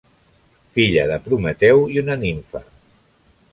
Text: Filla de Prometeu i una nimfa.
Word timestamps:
Filla 0.77 1.03
de 1.11 1.19
Prometeu 1.27 1.85
i 1.97 2.01
una 2.05 2.17
nimfa. 2.25 2.65